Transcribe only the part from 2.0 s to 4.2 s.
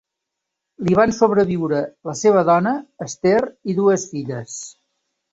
la seva dona, Esther, i dues